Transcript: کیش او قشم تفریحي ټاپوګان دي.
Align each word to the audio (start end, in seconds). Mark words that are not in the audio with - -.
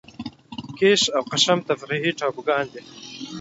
کیش 0.77 1.01
او 1.15 1.21
قشم 1.31 1.59
تفریحي 1.69 2.11
ټاپوګان 2.19 2.65
دي. 2.73 2.81